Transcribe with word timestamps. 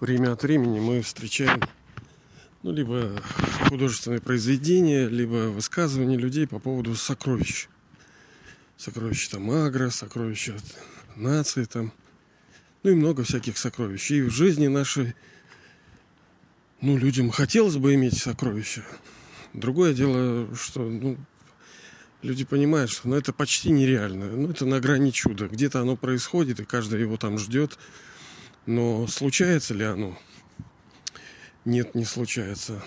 время 0.00 0.32
от 0.32 0.42
времени 0.42 0.80
мы 0.80 1.02
встречаем 1.02 1.60
ну, 2.62 2.72
либо 2.72 3.22
художественные 3.68 4.20
произведения, 4.20 5.08
либо 5.08 5.48
высказывания 5.48 6.16
людей 6.16 6.46
по 6.46 6.58
поводу 6.58 6.94
сокровищ. 6.94 7.68
Сокровища 8.76 9.32
там 9.32 9.50
агро, 9.50 9.90
сокровища 9.90 10.56
нации 11.16 11.64
там. 11.64 11.92
Ну 12.82 12.90
и 12.90 12.94
много 12.94 13.24
всяких 13.24 13.58
сокровищ. 13.58 14.10
И 14.10 14.22
в 14.22 14.30
жизни 14.30 14.66
нашей, 14.66 15.14
ну, 16.80 16.96
людям 16.96 17.30
хотелось 17.30 17.76
бы 17.76 17.94
иметь 17.94 18.18
сокровища. 18.18 18.84
Другое 19.52 19.92
дело, 19.92 20.54
что, 20.54 20.82
ну, 20.88 21.18
люди 22.22 22.44
понимают, 22.44 22.90
что 22.90 23.08
ну, 23.08 23.16
это 23.16 23.32
почти 23.32 23.70
нереально. 23.70 24.30
Ну, 24.30 24.50
это 24.50 24.64
на 24.64 24.80
грани 24.80 25.10
чуда. 25.10 25.48
Где-то 25.48 25.80
оно 25.80 25.96
происходит, 25.96 26.60
и 26.60 26.64
каждый 26.64 27.00
его 27.00 27.16
там 27.16 27.38
ждет. 27.38 27.78
Но 28.70 29.08
случается 29.08 29.74
ли 29.74 29.84
оно? 29.84 30.16
Нет, 31.64 31.96
не 31.96 32.04
случается. 32.04 32.80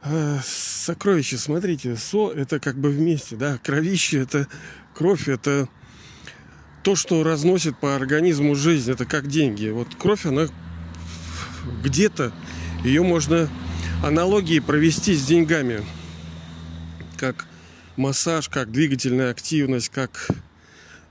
А, 0.00 0.40
сокровище, 0.42 1.36
смотрите, 1.36 1.96
со 1.96 2.30
это 2.30 2.58
как 2.58 2.78
бы 2.78 2.88
вместе, 2.88 3.36
да, 3.36 3.58
кровище 3.58 4.20
это 4.20 4.48
кровь, 4.94 5.28
это 5.28 5.68
то, 6.82 6.96
что 6.96 7.22
разносит 7.24 7.78
по 7.78 7.94
организму 7.94 8.54
жизнь, 8.54 8.90
это 8.90 9.04
как 9.04 9.26
деньги. 9.26 9.68
Вот 9.68 9.94
кровь, 9.96 10.24
она 10.24 10.46
где-то, 11.84 12.32
ее 12.84 13.02
можно 13.02 13.50
аналогии 14.02 14.60
провести 14.60 15.14
с 15.14 15.26
деньгами, 15.26 15.84
как 17.18 17.46
массаж, 17.96 18.48
как 18.48 18.72
двигательная 18.72 19.30
активность, 19.30 19.90
как 19.90 20.30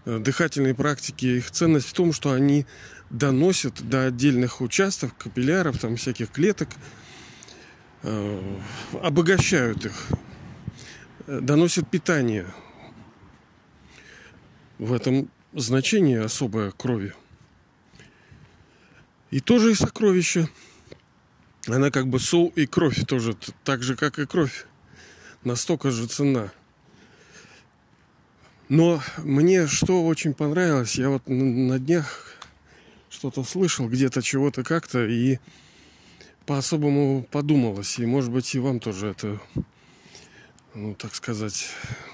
дыхательные 0.06 0.75
практики. 0.75 1.25
Их 1.25 1.52
ценность 1.52 1.88
в 1.88 1.94
том, 1.94 2.14
что 2.14 2.31
они 2.31 2.66
доносят 3.09 3.88
до 3.88 4.06
отдельных 4.06 4.62
участков, 4.62 5.14
капилляров, 5.16 5.80
там 5.80 5.95
всяких 5.95 6.31
клеток, 6.31 6.70
э, 8.03 8.58
обогащают 9.02 9.86
их, 9.86 10.08
доносят 11.28 11.89
питание. 11.89 12.45
В 14.78 14.94
этом 14.94 15.30
значение 15.53 16.22
особое 16.22 16.72
крови. 16.72 17.14
И 19.31 19.40
тоже 19.40 19.72
и 19.72 19.75
сокровище. 19.75 20.50
Она 21.67 21.90
как 21.90 22.08
бы 22.08 22.19
сол 22.19 22.53
и 22.56 22.66
кровь 22.66 23.06
тоже, 23.06 23.36
так 23.64 23.81
же, 23.81 23.95
как 23.95 24.19
и 24.19 24.25
кровь. 24.25 24.67
Настолько 25.44 25.92
же 25.92 26.06
цена. 26.08 26.52
Но 28.68 29.02
мне 29.18 29.68
что 29.68 30.04
очень 30.06 30.34
понравилось, 30.34 30.96
я 30.96 31.10
вот 31.10 31.28
на 31.28 31.78
днях 31.78 32.34
что-то 33.10 33.44
слышал 33.44 33.88
где-то, 33.88 34.22
чего-то 34.22 34.64
как-то, 34.64 35.06
и 35.06 35.38
по-особому 36.46 37.28
подумалось. 37.30 38.00
И, 38.00 38.06
может 38.06 38.32
быть, 38.32 38.54
и 38.56 38.60
вам 38.60 38.80
тоже 38.80 39.08
это, 39.10 39.40
ну, 40.74 40.96
так 40.96 41.14
сказать, 41.14 41.70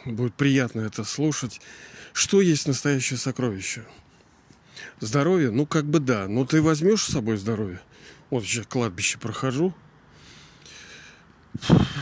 будет 0.05 0.33
приятно 0.33 0.81
это 0.81 1.03
слушать. 1.03 1.61
Что 2.13 2.41
есть 2.41 2.67
настоящее 2.67 3.17
сокровище? 3.17 3.85
Здоровье? 4.99 5.51
Ну, 5.51 5.65
как 5.65 5.85
бы 5.85 5.99
да. 5.99 6.27
Но 6.27 6.45
ты 6.45 6.61
возьмешь 6.61 7.03
с 7.03 7.13
собой 7.13 7.37
здоровье? 7.37 7.79
Вот 8.29 8.43
сейчас 8.43 8.67
кладбище 8.67 9.17
прохожу. 9.17 9.73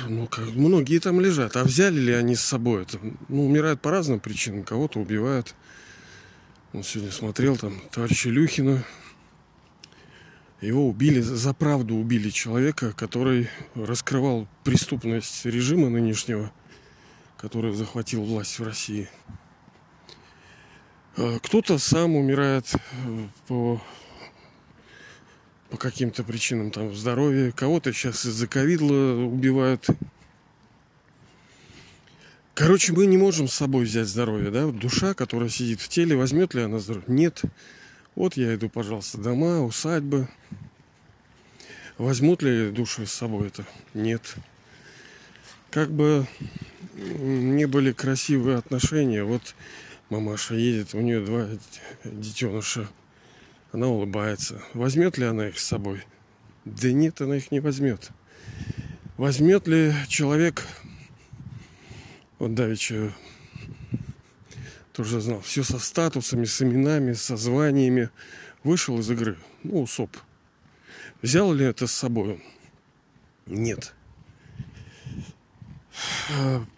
Ну, 0.08 0.28
как 0.28 0.46
многие 0.54 1.00
там 1.00 1.20
лежат. 1.20 1.56
А 1.56 1.64
взяли 1.64 2.00
ли 2.00 2.14
они 2.14 2.36
с 2.36 2.42
собой 2.42 2.84
это? 2.84 3.00
Ну, 3.28 3.46
умирают 3.46 3.82
по 3.82 3.92
разным 3.92 4.20
причинам. 4.20 4.64
Кого-то 4.64 5.00
убивают. 5.00 5.56
Он 6.74 6.84
сегодня 6.84 7.12
смотрел 7.12 7.58
там 7.58 7.82
товарища 7.92 8.30
Люхина. 8.30 8.84
Его 10.62 10.88
убили, 10.88 11.22
за 11.22 11.54
правду 11.54 11.96
убили 11.96 12.30
человека, 12.30 12.92
который 12.92 13.50
раскрывал 13.76 14.48
преступность 14.64 15.46
режима 15.46 15.90
нынешнего, 15.90 16.52
который 17.38 17.74
захватил 17.74 18.24
власть 18.24 18.60
в 18.60 18.64
России. 18.64 19.10
А 21.16 21.40
кто-то 21.40 21.78
сам 21.78 22.16
умирает 22.16 22.66
э, 22.74 23.28
по, 23.48 23.82
по 25.70 25.78
каким-то 25.78 26.24
причинам 26.24 26.72
там 26.72 26.96
здоровья, 26.96 27.52
кого-то 27.52 27.94
сейчас 27.94 28.26
из-за 28.26 28.48
ковидла 28.48 29.26
убивают. 29.26 29.86
Короче, 32.56 32.92
мы 32.92 33.06
не 33.06 33.18
можем 33.18 33.48
с 33.48 33.54
собой 33.54 33.86
взять 33.86 34.08
здоровье, 34.08 34.52
да? 34.52 34.68
Душа, 34.68 35.14
которая 35.14 35.50
сидит 35.50 35.80
в 35.80 35.88
теле, 35.88 36.18
возьмет 36.18 36.54
ли 36.54 36.64
она 36.64 36.80
здоровье? 36.80 37.06
Нет. 37.08 37.42
Вот 38.16 38.36
я 38.36 38.54
иду, 38.56 38.68
пожалуйста, 38.68 39.18
дома, 39.18 39.62
усадьбы. 39.62 40.28
Возьмут 41.98 42.42
ли 42.42 42.72
души 42.72 43.06
с 43.06 43.14
собой 43.14 43.48
это? 43.48 43.66
Нет. 43.94 44.36
Как 45.70 45.92
бы 45.92 46.28
не 46.96 47.66
были 47.66 47.94
красивые 47.94 48.58
отношения. 48.58 49.24
Вот 49.24 49.56
мамаша 50.10 50.56
едет, 50.56 50.94
у 50.96 51.00
нее 51.00 51.24
два 51.24 51.48
детеныша. 52.04 52.90
Она 53.72 53.88
улыбается. 53.88 54.62
Возьмет 54.74 55.18
ли 55.18 55.26
она 55.26 55.48
их 55.50 55.60
с 55.60 55.66
собой? 55.66 56.04
Да 56.66 56.92
нет, 56.92 57.22
она 57.22 57.38
их 57.38 57.52
не 57.52 57.60
возьмет. 57.60 58.10
Возьмет 59.18 59.68
ли 59.68 59.94
человек 60.08 60.66
вот 62.40 62.56
Давича 62.56 63.14
тоже 64.94 65.20
знал. 65.20 65.42
Все 65.42 65.64
со 65.64 65.78
статусами, 65.78 66.46
с 66.46 66.62
именами, 66.62 67.14
со 67.14 67.36
званиями. 67.36 68.10
Вышел 68.64 68.98
из 69.00 69.12
игры. 69.12 69.38
Ну, 69.64 69.86
СОП. 69.86 70.16
Взял 71.22 71.54
ли 71.54 71.66
это 71.66 71.86
с 71.86 71.92
собой? 71.92 72.44
Нет. 73.46 73.94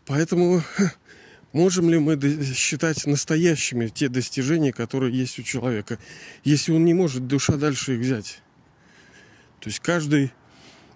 Поэтому 0.06 0.64
можем 1.54 1.90
ли 1.90 2.00
мы 2.00 2.20
считать 2.54 3.06
настоящими 3.06 3.88
те 3.88 4.10
достижения, 4.10 4.72
которые 4.72 5.18
есть 5.18 5.40
у 5.40 5.44
человека, 5.44 6.00
если 6.44 6.72
он 6.72 6.86
не 6.86 6.94
может 6.94 7.28
душа 7.28 7.54
дальше 7.56 7.96
их 7.96 8.02
взять? 8.02 8.42
То 9.60 9.70
есть 9.70 9.80
каждый 9.80 10.32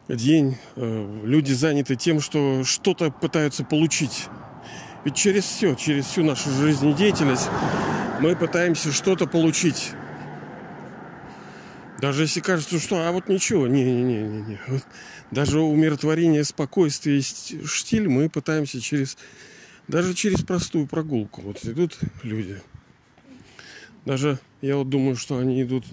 день 0.08 0.58
э, 0.76 1.22
люди 1.24 1.54
заняты 1.54 1.96
тем, 1.96 2.20
что 2.22 2.64
что-то 2.64 3.12
пытаются 3.12 3.64
получить. 3.64 4.28
Ведь 5.04 5.16
через 5.16 5.44
все, 5.44 5.76
через 5.76 6.06
всю 6.06 6.24
нашу 6.24 6.50
жизнедеятельность 6.50 7.48
мы 8.20 8.36
пытаемся 8.36 8.92
что-то 8.92 9.28
получить. 9.28 9.92
Даже 12.00 12.24
если 12.24 12.40
кажется, 12.40 12.80
что 12.80 13.08
а 13.08 13.12
вот 13.12 13.30
ничего, 13.30 13.68
не-не-не-не. 13.68 14.60
Вот 14.68 14.84
даже 15.32 15.60
умиротворение, 15.60 16.44
спокойствие, 16.44 17.22
штиль 17.22 18.08
мы 18.08 18.30
пытаемся 18.30 18.82
через, 18.82 19.18
даже 19.88 20.14
через 20.14 20.44
простую 20.44 20.88
прогулку. 20.88 21.42
Вот 21.42 21.64
идут 21.66 21.98
люди. 22.24 22.62
Даже 24.06 24.40
я 24.62 24.78
вот 24.78 24.90
думаю, 24.90 25.16
что 25.16 25.38
они 25.38 25.62
идут 25.62 25.86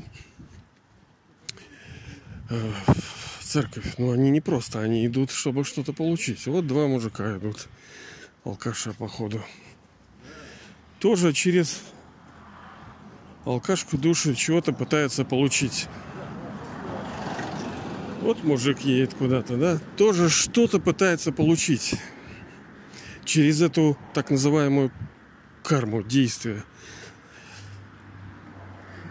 э, 2.50 2.72
в 2.86 3.44
церковь. 3.44 3.94
Но 3.98 4.12
они 4.12 4.30
не 4.30 4.41
просто, 4.41 4.80
они 4.80 5.06
идут, 5.06 5.30
чтобы 5.30 5.64
что-то 5.64 5.92
получить. 5.92 6.47
Вот 6.47 6.66
два 6.66 6.86
мужика 6.86 7.36
идут 7.36 7.69
алкаша, 8.44 8.92
походу. 8.92 9.42
Тоже 10.98 11.32
через 11.32 11.82
алкашку 13.44 13.98
души 13.98 14.34
чего-то 14.34 14.72
пытается 14.72 15.24
получить. 15.24 15.88
Вот 18.20 18.44
мужик 18.44 18.80
едет 18.80 19.14
куда-то, 19.14 19.56
да, 19.56 19.80
тоже 19.97 20.28
что-то 20.28 20.78
пытается 20.78 21.32
получить 21.32 21.97
через 23.25 23.62
эту 23.62 23.97
так 24.15 24.30
называемую 24.30 24.92
карму 25.63 26.03
действия. 26.03 26.65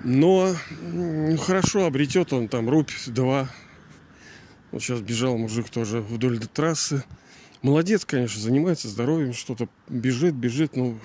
Но 0.03 0.55
ну, 0.81 1.37
хорошо 1.37 1.85
обретет 1.85 2.33
он 2.33 2.47
там 2.47 2.69
рубь, 2.69 2.91
два. 3.07 3.49
Вот 4.71 4.81
сейчас 4.81 5.01
бежал 5.01 5.37
мужик 5.37 5.69
тоже 5.69 6.01
вдоль 6.01 6.39
трассы. 6.39 7.03
Молодец, 7.61 8.05
конечно, 8.05 8.41
занимается 8.41 8.87
здоровьем, 8.87 9.33
что-то 9.33 9.69
бежит, 9.87 10.33
бежит, 10.33 10.75
ну, 10.75 10.99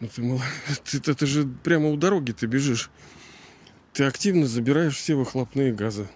ну 0.00 0.08
ты, 0.08 0.22
ты, 0.84 1.00
ты, 1.00 1.14
ты 1.14 1.26
же 1.26 1.46
прямо 1.62 1.88
у 1.88 1.96
дороги 1.96 2.32
ты 2.32 2.46
бежишь. 2.46 2.90
Ты 3.92 4.04
активно 4.04 4.46
забираешь 4.46 4.96
все 4.96 5.14
выхлопные 5.14 5.72
газы. 5.74 6.08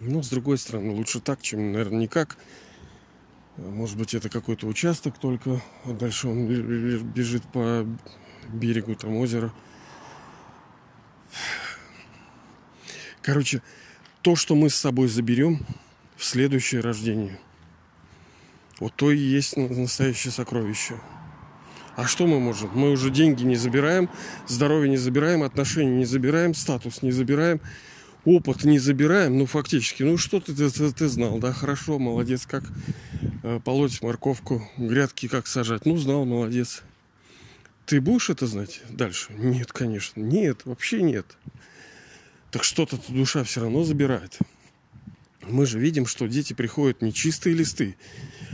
Ну, 0.00 0.22
с 0.22 0.30
другой 0.30 0.56
стороны, 0.56 0.92
лучше 0.92 1.20
так, 1.20 1.42
чем, 1.42 1.72
наверное, 1.72 2.00
никак. 2.00 2.38
Может 3.56 3.98
быть, 3.98 4.14
это 4.14 4.28
какой-то 4.28 4.66
участок 4.66 5.18
только, 5.18 5.60
а 5.84 5.92
дальше 5.92 6.28
он 6.28 6.46
бежит 6.46 7.42
по 7.52 7.86
берегу 8.48 8.94
там 8.94 9.16
озера. 9.16 9.52
Короче, 13.20 13.62
то, 14.22 14.36
что 14.36 14.54
мы 14.54 14.70
с 14.70 14.74
собой 14.74 15.08
заберем 15.08 15.66
в 16.16 16.24
следующее 16.24 16.80
рождение– 16.80 17.38
вот 18.82 18.94
то 18.96 19.12
и 19.12 19.16
есть 19.16 19.56
настоящее 19.56 20.32
сокровище. 20.32 20.94
А 21.94 22.04
что 22.04 22.26
мы 22.26 22.40
можем? 22.40 22.68
Мы 22.74 22.90
уже 22.90 23.10
деньги 23.10 23.44
не 23.44 23.54
забираем, 23.54 24.10
здоровье 24.48 24.90
не 24.90 24.96
забираем, 24.96 25.44
отношения 25.44 25.98
не 25.98 26.04
забираем, 26.04 26.52
статус 26.52 27.00
не 27.00 27.12
забираем, 27.12 27.60
опыт 28.24 28.64
не 28.64 28.80
забираем. 28.80 29.38
Ну, 29.38 29.46
фактически, 29.46 30.02
ну 30.02 30.18
что 30.18 30.40
ты, 30.40 30.52
ты, 30.52 30.92
ты, 30.92 31.08
знал, 31.08 31.38
да? 31.38 31.52
Хорошо, 31.52 32.00
молодец, 32.00 32.44
как 32.44 32.64
полоть 33.64 34.02
морковку, 34.02 34.62
грядки 34.76 35.28
как 35.28 35.46
сажать. 35.46 35.86
Ну, 35.86 35.96
знал, 35.96 36.24
молодец. 36.24 36.82
Ты 37.86 38.00
будешь 38.00 38.30
это 38.30 38.46
знать 38.46 38.80
дальше? 38.88 39.32
Нет, 39.34 39.72
конечно. 39.72 40.20
Нет, 40.20 40.62
вообще 40.64 41.02
нет. 41.02 41.26
Так 42.50 42.64
что-то 42.64 42.98
душа 43.08 43.44
все 43.44 43.60
равно 43.62 43.84
забирает. 43.84 44.38
Мы 45.42 45.66
же 45.66 45.78
видим, 45.78 46.06
что 46.06 46.26
дети 46.26 46.52
приходят 46.52 47.02
не 47.02 47.12
чистые 47.12 47.54
листы. 47.54 47.96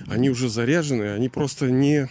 Они 0.07 0.31
уже 0.31 0.49
заряжены, 0.49 1.13
они 1.13 1.29
просто 1.29 1.71
не 1.71 2.09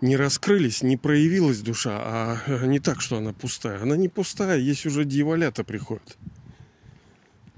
не 0.00 0.16
раскрылись, 0.16 0.82
не 0.82 0.96
проявилась 0.96 1.60
душа, 1.60 1.98
а 2.00 2.64
не 2.64 2.80
так, 2.80 3.00
что 3.00 3.18
она 3.18 3.32
пустая. 3.32 3.82
Она 3.82 3.96
не 3.96 4.08
пустая, 4.08 4.58
есть 4.58 4.86
уже 4.86 5.04
дьяволята 5.04 5.62
приходят. 5.62 6.16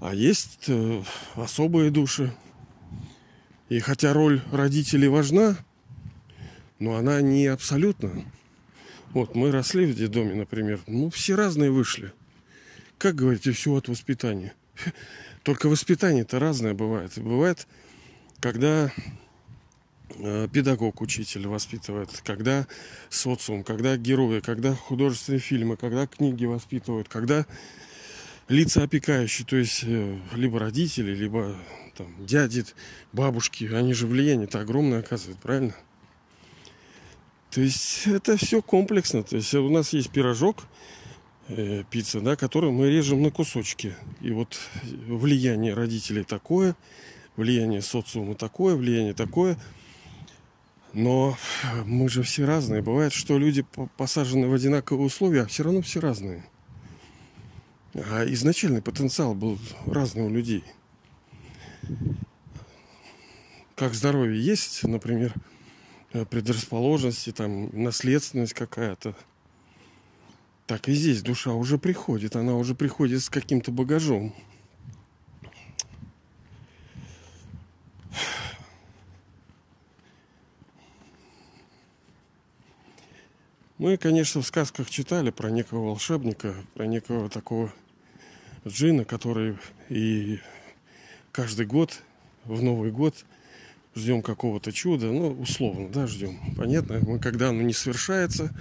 А 0.00 0.12
есть 0.12 0.64
э, 0.66 1.02
особые 1.36 1.90
души. 1.92 2.34
И 3.72 3.80
хотя 3.80 4.12
роль 4.12 4.42
родителей 4.52 5.08
важна, 5.08 5.56
но 6.78 6.96
она 6.96 7.22
не 7.22 7.46
абсолютно. 7.46 8.22
Вот 9.14 9.34
мы 9.34 9.50
росли 9.50 9.86
в 9.86 9.94
детдоме, 9.96 10.34
например. 10.34 10.80
Ну, 10.86 11.08
все 11.08 11.36
разные 11.36 11.70
вышли. 11.70 12.12
Как 12.98 13.14
говорите, 13.14 13.52
все 13.52 13.74
от 13.74 13.88
воспитания. 13.88 14.52
Только 15.42 15.70
воспитание-то 15.70 16.38
разное 16.38 16.74
бывает. 16.74 17.12
Бывает, 17.16 17.66
когда 18.40 18.92
Э, 20.18 20.48
педагог, 20.52 21.00
учитель 21.00 21.46
воспитывает, 21.46 22.10
когда 22.24 22.66
социум, 23.08 23.64
когда 23.64 23.96
герои, 23.96 24.40
когда 24.40 24.74
художественные 24.74 25.40
фильмы, 25.40 25.76
когда 25.76 26.06
книги 26.06 26.44
воспитывают, 26.44 27.08
когда 27.08 27.46
лица 28.52 28.82
опекающие, 28.82 29.46
то 29.46 29.56
есть 29.56 29.82
э, 29.84 30.18
либо 30.34 30.58
родители, 30.58 31.14
либо 31.14 31.56
там, 31.96 32.06
дяди, 32.24 32.64
бабушки, 33.12 33.64
они 33.72 33.94
же 33.94 34.06
влияние-то 34.06 34.60
огромное 34.60 35.00
оказывают, 35.00 35.40
правильно? 35.40 35.74
То 37.50 37.60
есть 37.60 38.06
это 38.06 38.36
все 38.36 38.62
комплексно. 38.62 39.22
То 39.22 39.36
есть 39.36 39.52
у 39.54 39.68
нас 39.68 39.92
есть 39.92 40.10
пирожок, 40.10 40.62
э, 41.48 41.84
пицца, 41.90 42.20
да, 42.20 42.36
который 42.36 42.70
мы 42.70 42.90
режем 42.90 43.22
на 43.22 43.30
кусочки. 43.30 43.94
И 44.20 44.30
вот 44.30 44.58
влияние 44.82 45.74
родителей 45.74 46.24
такое, 46.24 46.76
влияние 47.36 47.82
социума 47.82 48.34
такое, 48.34 48.76
влияние 48.76 49.14
такое– 49.14 49.58
но 50.92 51.36
мы 51.86 52.08
же 52.08 52.22
все 52.22 52.44
разные. 52.44 52.82
Бывает, 52.82 53.12
что 53.12 53.38
люди 53.38 53.64
посажены 53.96 54.46
в 54.48 54.54
одинаковые 54.54 55.06
условия, 55.06 55.42
а 55.42 55.46
все 55.46 55.62
равно 55.64 55.82
все 55.82 56.00
разные. 56.00 56.44
А 57.94 58.24
изначальный 58.24 58.80
потенциал 58.80 59.34
был 59.34 59.58
разный 59.86 60.22
у 60.22 60.30
людей. 60.30 60.64
Как 63.76 63.92
здоровье 63.94 64.42
есть, 64.42 64.82
например, 64.84 65.34
предрасположенности, 66.30 67.32
там, 67.32 67.68
наследственность 67.72 68.54
какая-то. 68.54 69.14
Так 70.66 70.88
и 70.88 70.94
здесь 70.94 71.22
душа 71.22 71.52
уже 71.52 71.76
приходит, 71.76 72.34
она 72.34 72.54
уже 72.54 72.74
приходит 72.74 73.22
с 73.22 73.28
каким-то 73.28 73.72
багажом. 73.72 74.34
Мы, 83.76 83.96
конечно, 83.96 84.40
в 84.40 84.46
сказках 84.46 84.88
читали 84.88 85.30
про 85.30 85.50
некого 85.50 85.86
волшебника, 85.86 86.54
про 86.74 86.86
некого 86.86 87.28
такого 87.28 87.72
джина, 88.66 89.04
который 89.04 89.56
и 89.88 90.38
каждый 91.32 91.66
год, 91.66 92.02
в 92.44 92.62
Новый 92.62 92.90
год, 92.90 93.24
ждем 93.94 94.22
какого-то 94.22 94.72
чуда, 94.72 95.06
ну, 95.06 95.30
условно, 95.32 95.88
да, 95.88 96.06
ждем. 96.06 96.38
Понятно, 96.56 97.00
мы, 97.02 97.18
когда 97.18 97.50
оно 97.50 97.62
не 97.62 97.72
совершается, 97.72 98.52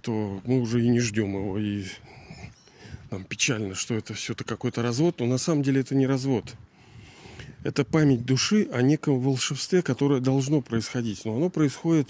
то 0.00 0.40
мы 0.44 0.60
уже 0.60 0.84
и 0.84 0.88
не 0.88 1.00
ждем 1.00 1.34
его, 1.34 1.58
и 1.58 1.84
нам 3.10 3.24
печально, 3.24 3.74
что 3.74 3.94
это 3.94 4.14
все-то 4.14 4.44
какой-то 4.44 4.82
развод, 4.82 5.20
но 5.20 5.26
на 5.26 5.38
самом 5.38 5.62
деле 5.62 5.80
это 5.80 5.94
не 5.94 6.06
развод. 6.06 6.54
Это 7.62 7.84
память 7.84 8.24
души 8.24 8.68
о 8.72 8.82
неком 8.82 9.20
волшебстве, 9.20 9.82
которое 9.82 10.20
должно 10.20 10.60
происходить, 10.60 11.24
но 11.24 11.36
оно 11.36 11.48
происходит 11.48 12.08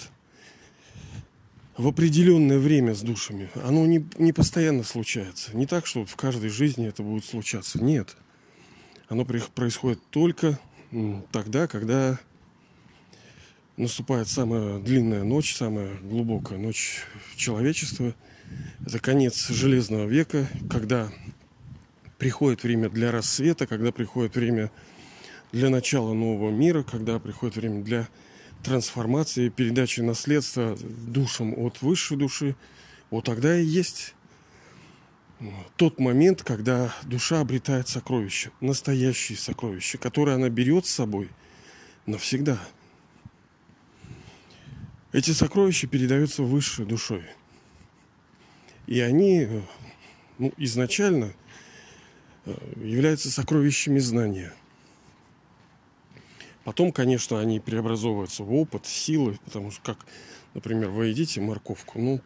в 1.77 1.89
определенное 1.89 2.59
время 2.59 2.95
с 2.95 3.01
душами. 3.01 3.51
Оно 3.55 3.87
не, 3.87 4.07
не 4.19 4.33
постоянно 4.33 4.83
случается. 4.83 5.57
Не 5.57 5.67
так, 5.67 5.87
что 5.87 6.05
в 6.05 6.17
каждой 6.17 6.51
жизни 6.51 6.87
это 6.87 7.03
будет 7.03 7.25
случаться. 7.25 7.83
Нет. 7.83 8.17
Оно 9.09 9.25
происходит 9.25 10.01
только 10.11 10.59
тогда, 11.31 11.67
когда 11.67 12.19
наступает 13.77 14.29
самая 14.29 14.79
длинная 14.79 15.25
ночь, 15.25 15.57
самая 15.57 15.97
глубокая 15.99 16.59
ночь 16.59 17.01
человечества. 17.37 18.15
Это 18.87 18.99
конец 18.99 19.49
железного 19.49 20.07
века, 20.07 20.47
когда 20.69 21.11
приходит 22.19 22.63
время 22.63 22.91
для 22.91 23.11
рассвета, 23.11 23.67
когда 23.67 23.93
приходит 23.93 24.37
время 24.37 24.71
для 25.53 25.71
начала 25.71 26.13
нового 26.13 26.51
мира, 26.51 26.83
когда 26.83 27.19
приходит 27.19 27.57
время 27.57 27.83
для 27.83 28.09
трансформации, 28.63 29.49
передачи 29.49 30.01
наследства 30.01 30.77
душам 30.81 31.55
от 31.57 31.83
высшей 31.83 32.17
души, 32.17 32.57
вот 33.11 33.25
тогда 33.25 33.59
и 33.59 33.65
есть 33.65 34.15
тот 35.77 35.99
момент, 35.99 36.43
когда 36.43 36.95
душа 37.03 37.41
обретает 37.41 37.89
сокровище, 37.89 38.51
настоящие 38.61 39.37
сокровища, 39.37 39.99
которые 39.99 40.37
она 40.37 40.49
берет 40.49 40.87
с 40.87 40.91
собой 40.91 41.29
навсегда. 42.07 42.59
Эти 45.13 45.33
сокровища 45.33 45.87
передаются 45.89 46.43
высшей 46.43 46.87
душой. 46.87 47.25
И 48.87 49.01
они 49.01 49.49
ну, 50.39 50.53
изначально 50.57 51.35
э, 52.47 52.55
являются 52.77 53.31
сокровищами 53.31 53.99
знания– 53.99 54.55
Потом, 56.65 56.93
конечно, 56.93 57.41
они 57.41 57.59
преобразовываются 57.61 58.45
в 58.45 58.55
опыт, 58.55 58.87
силы, 58.87 59.39
потому 59.45 59.71
что, 59.71 59.83
как, 59.83 60.07
например, 60.55 60.91
вы 60.91 61.07
едите 61.07 61.41
морковку, 61.41 61.99
ну, 61.99 62.21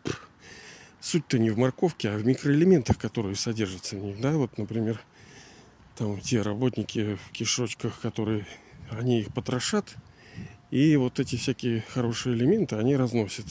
суть-то 1.00 1.38
не 1.38 1.50
в 1.50 1.58
морковке, 1.58 2.10
а 2.10 2.18
в 2.18 2.26
микроэлементах, 2.26 2.98
которые 2.98 3.36
содержатся 3.36 3.96
в 3.96 4.00
них, 4.00 4.20
да, 4.20 4.32
вот, 4.32 4.58
например, 4.58 5.00
там 5.96 6.20
те 6.20 6.42
работники 6.42 7.16
в 7.16 7.32
кишочках, 7.32 7.98
которые, 8.00 8.46
они 8.90 9.20
их 9.20 9.32
потрошат, 9.32 9.96
и 10.70 10.96
вот 10.96 11.18
эти 11.20 11.36
всякие 11.36 11.82
хорошие 11.88 12.34
элементы 12.34 12.76
они 12.76 12.96
разносят. 12.96 13.46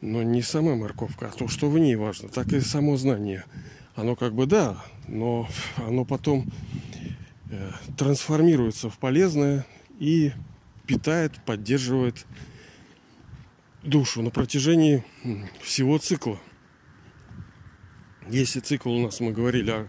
Но 0.00 0.22
не 0.22 0.42
сама 0.42 0.74
морковка, 0.74 1.28
а 1.28 1.30
то, 1.30 1.46
что 1.46 1.68
в 1.68 1.78
ней 1.78 1.94
важно, 1.94 2.30
так 2.30 2.52
и 2.52 2.60
само 2.60 2.96
знание. 2.96 3.44
Оно 3.94 4.16
как 4.16 4.34
бы 4.34 4.46
да, 4.46 4.82
но 5.06 5.46
оно 5.76 6.06
потом 6.06 6.50
трансформируется 7.96 8.90
в 8.90 8.98
полезное 8.98 9.66
и 9.98 10.32
питает, 10.86 11.44
поддерживает 11.44 12.26
душу 13.82 14.22
на 14.22 14.30
протяжении 14.30 15.04
всего 15.62 15.98
цикла. 15.98 16.38
Если 18.28 18.60
цикл 18.60 18.90
у 18.90 19.02
нас, 19.02 19.20
мы 19.20 19.32
говорили, 19.32 19.70
о 19.70 19.88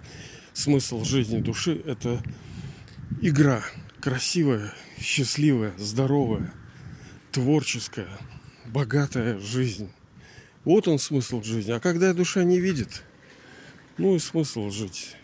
смысл 0.53 1.03
жизни 1.03 1.39
души– 1.39 1.81
это 1.85 2.21
игра, 3.21 3.63
красивая, 3.99 4.73
счастливая, 4.99 5.73
здоровая, 5.77 6.53
творческая, 7.31 8.09
богатая 8.65 9.39
жизнь. 9.39 9.91
Вот 10.63 10.87
он 10.87 10.99
смысл 10.99 11.41
жизни. 11.43 11.71
А 11.71 11.79
когда 11.79 12.13
душа 12.13 12.43
не 12.43 12.59
видит, 12.59 13.03
ну 13.97 14.15
и 14.15 14.19
смысл 14.19 14.69
жить 14.69 15.15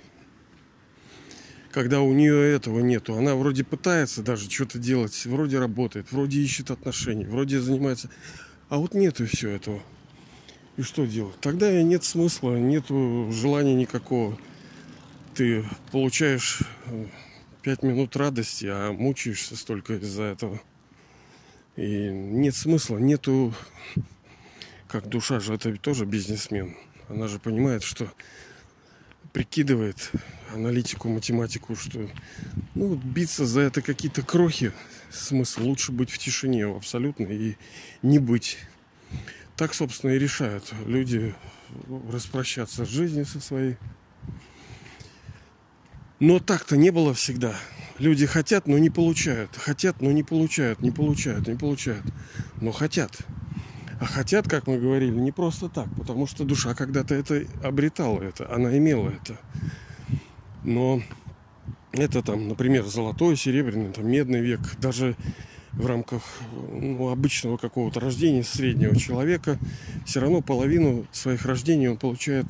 когда 1.77 2.01
у 2.01 2.11
нее 2.11 2.55
этого 2.55 2.79
нету. 2.79 3.13
Она 3.13 3.35
вроде 3.35 3.63
пытается 3.63 4.23
даже 4.23 4.49
что-то 4.49 4.79
делать, 4.79 5.27
вроде 5.27 5.59
работает, 5.59 6.11
вроде 6.11 6.41
ищет 6.41 6.71
отношения, 6.71 7.27
вроде 7.27 7.59
занимается. 7.59 8.09
А 8.67 8.77
вот 8.77 8.95
нету 8.95 9.27
все 9.27 9.51
этого. 9.51 9.83
И 10.75 10.81
что 10.81 11.05
делать? 11.05 11.39
Тогда 11.39 11.71
нет 11.83 12.03
смысла, 12.03 12.55
нету 12.57 13.29
желания 13.31 13.75
никакого. 13.75 14.39
Ты 15.35 15.65
получаешь 15.91 16.61
э, 16.87 17.05
пять 17.61 17.83
минут 17.83 18.15
радости, 18.15 18.65
а 18.65 18.91
мучаешься 18.91 19.55
столько 19.55 19.97
из-за 19.97 20.23
этого. 20.23 20.59
И 21.75 22.09
нет 22.09 22.55
смысла, 22.55 22.97
нету... 22.97 23.53
Как 24.87 25.07
душа 25.07 25.39
же, 25.39 25.53
это 25.53 25.77
тоже 25.77 26.05
бизнесмен. 26.07 26.75
Она 27.07 27.27
же 27.27 27.37
понимает, 27.37 27.83
что 27.83 28.11
прикидывает 29.31 30.11
аналитику, 30.53 31.09
математику, 31.09 31.75
что 31.75 32.09
ну, 32.75 32.95
биться 32.95 33.45
за 33.45 33.61
это 33.61 33.81
какие-то 33.81 34.21
крохи, 34.21 34.71
смысл 35.11 35.61
лучше 35.63 35.91
быть 35.91 36.09
в 36.09 36.17
тишине 36.17 36.65
абсолютно 36.65 37.25
и 37.25 37.55
не 38.01 38.19
быть. 38.19 38.57
Так, 39.55 39.73
собственно, 39.73 40.11
и 40.11 40.19
решают 40.19 40.73
люди 40.85 41.33
распрощаться 42.11 42.85
с 42.85 42.89
жизнью 42.89 43.25
со 43.25 43.39
своей. 43.39 43.77
Но 46.19 46.39
так-то 46.39 46.77
не 46.77 46.91
было 46.91 47.13
всегда. 47.13 47.55
Люди 47.99 48.25
хотят, 48.25 48.67
но 48.67 48.77
не 48.77 48.89
получают. 48.89 49.55
Хотят, 49.55 50.01
но 50.01 50.11
не 50.11 50.23
получают, 50.23 50.81
не 50.81 50.91
получают, 50.91 51.47
не 51.47 51.55
получают. 51.55 52.05
Но 52.61 52.71
хотят. 52.71 53.11
А 53.99 54.05
хотят, 54.05 54.47
как 54.47 54.67
мы 54.67 54.77
говорили, 54.77 55.15
не 55.15 55.31
просто 55.31 55.69
так, 55.69 55.87
потому 55.97 56.27
что 56.27 56.43
душа 56.43 56.75
когда-то 56.75 57.15
это 57.15 57.45
обретала 57.63 58.21
это, 58.21 58.51
она 58.53 58.77
имела 58.77 59.09
это. 59.09 59.39
Но 60.63 61.01
это 61.91 62.21
там, 62.21 62.47
например, 62.47 62.85
золотой, 62.85 63.35
серебряный, 63.35 63.91
там, 63.91 64.09
медный 64.09 64.41
век, 64.41 64.59
даже 64.79 65.15
в 65.73 65.85
рамках 65.85 66.23
ну, 66.71 67.09
обычного 67.09 67.57
какого-то 67.57 67.99
рождения 67.99 68.43
среднего 68.43 68.95
человека, 68.95 69.59
все 70.05 70.19
равно 70.19 70.41
половину 70.41 71.05
своих 71.11 71.45
рождений 71.45 71.87
он 71.87 71.97
получает 71.97 72.45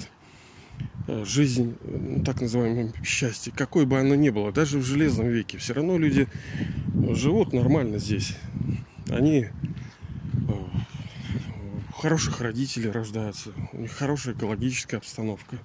э, 1.07 1.25
жизнь, 1.25 1.75
ну, 1.83 2.23
так 2.23 2.41
называемое 2.41 2.93
счастье, 3.03 3.51
какой 3.55 3.85
бы 3.85 3.99
оно 3.99 4.15
ни 4.15 4.29
было, 4.29 4.51
даже 4.51 4.79
в 4.79 4.83
железном 4.85 5.27
веке, 5.27 5.57
все 5.57 5.73
равно 5.73 5.97
люди 5.97 6.27
живут 7.13 7.53
нормально 7.53 7.99
здесь. 7.99 8.35
Они 9.09 9.47
хороших 11.97 12.41
родителей 12.41 12.91
рождаются, 12.91 13.49
у 13.73 13.77
них 13.77 13.91
хорошая 13.91 14.35
экологическая 14.35 14.97
обстановка, 14.97 15.57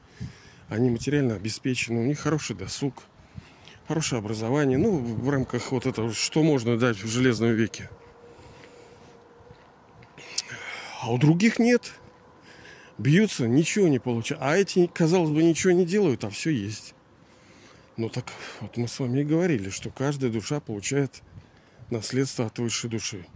они 0.72 0.90
материально 0.90 1.34
обеспечены, 1.34 2.00
у 2.00 2.04
них 2.04 2.18
хороший 2.18 2.56
досуг, 2.56 3.02
хорошее 3.88 4.20
образование, 4.20 4.78
ну, 4.78 4.98
в 4.98 5.28
рамках 5.28 5.72
вот 5.72 5.86
этого, 5.86 6.12
что 6.12 6.42
можно 6.42 6.78
дать 6.78 7.02
в 7.02 7.08
железном 7.08 7.52
веке. 7.52 7.90
А 11.00 11.12
у 11.12 11.18
других 11.18 11.58
нет. 11.58 11.92
Бьются, 12.98 13.48
ничего 13.48 13.88
не 13.88 13.98
получают. 13.98 14.42
А 14.42 14.56
эти, 14.56 14.86
казалось 14.86 15.30
бы, 15.30 15.42
ничего 15.42 15.72
не 15.72 15.84
делают, 15.84 16.24
а 16.24 16.30
все 16.30 16.50
есть. 16.50 16.94
Ну 17.96 18.08
так 18.08 18.26
вот 18.60 18.76
мы 18.76 18.88
с 18.88 18.98
вами 18.98 19.20
и 19.20 19.24
говорили, 19.24 19.70
что 19.70 19.90
каждая 19.90 20.30
душа 20.30 20.60
получает 20.60 21.22
наследство 21.90 22.46
от 22.46 22.58
высшей 22.58 22.88
души 22.88 23.26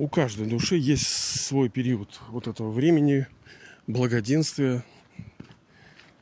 у 0.00 0.08
каждой 0.08 0.46
души 0.46 0.76
есть 0.76 1.06
свой 1.06 1.68
период 1.68 2.20
вот 2.30 2.46
этого 2.46 2.70
времени, 2.70 3.26
благоденствия. 3.92 4.84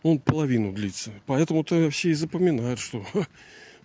Он 0.03 0.19
половину 0.19 0.73
длится. 0.73 1.13
Поэтому-то 1.27 1.91
все 1.91 2.11
и 2.11 2.15
запоминают, 2.15 2.81
что 2.81 3.05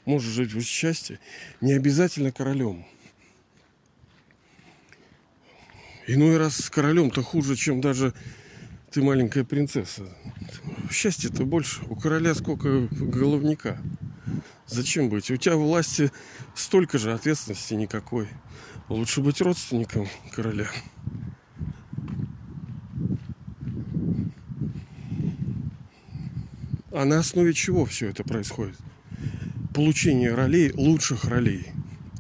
можешь 0.06 0.32
жить 0.32 0.54
в 0.54 0.62
счастье. 0.62 1.20
Не 1.62 1.74
обязательно 1.74 2.32
королем. 2.32 2.86
Иной 6.06 6.38
раз 6.38 6.70
королем-то 6.70 7.24
хуже, 7.24 7.56
чем 7.56 7.80
даже 7.80 8.14
ты 8.92 9.02
маленькая 9.02 9.44
принцесса. 9.44 10.04
Счастья-то 10.92 11.46
больше. 11.46 11.82
У 11.86 11.96
короля 11.96 12.36
сколько 12.36 12.88
головника. 12.92 13.82
Зачем 14.68 15.10
быть? 15.10 15.32
У 15.32 15.38
тебя 15.38 15.56
власти 15.56 16.12
столько 16.56 16.98
же, 16.98 17.14
ответственности 17.14 17.74
никакой. 17.74 18.28
Лучше 18.90 19.22
быть 19.22 19.42
родственником 19.42 20.08
короля. 20.36 20.68
А 26.94 27.06
на 27.06 27.18
основе 27.18 27.54
чего 27.54 27.86
все 27.86 28.10
это 28.10 28.24
происходит? 28.24 28.78
Получение 29.74 30.36
ролей, 30.36 30.72
лучших 30.74 31.26
ролей. 31.26 31.72